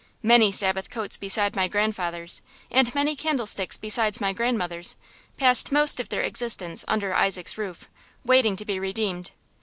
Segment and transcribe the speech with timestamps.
[0.23, 4.95] Many Sabbath coats besides my grandfather's, and many candlesticks besides my grandmother's,
[5.37, 7.87] passed most of their existence under Isaac's roof,
[8.25, 9.29] waiting to be redeemed.